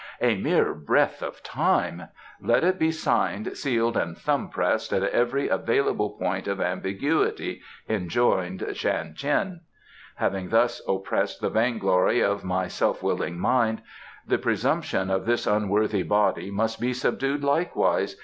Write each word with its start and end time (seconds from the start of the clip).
"A 0.19 0.35
mere 0.35 0.73
breath 0.73 1.21
of 1.21 1.43
time" 1.43 2.07
"Let 2.41 2.63
it 2.63 2.79
be 2.79 2.91
signed, 2.91 3.55
sealed 3.55 3.95
and 3.95 4.17
thumb 4.17 4.49
pressed 4.49 4.91
at 4.93 5.03
every 5.03 5.47
available 5.47 6.17
point 6.17 6.47
of 6.47 6.59
ambiguity," 6.59 7.61
enjoined 7.87 8.65
Shan 8.73 9.13
Tien. 9.15 9.61
"Having 10.15 10.49
thus 10.49 10.81
oppressed 10.87 11.39
the 11.39 11.51
vainglory 11.51 12.19
of 12.19 12.43
my 12.43 12.67
self 12.67 13.03
willed 13.03 13.29
mind, 13.33 13.83
the 14.25 14.39
presumption 14.39 15.11
of 15.11 15.27
this 15.27 15.45
unworthy 15.45 16.01
body 16.01 16.49
must 16.49 16.79
be 16.81 16.93
subdued 16.93 17.43
likewise. 17.43 18.15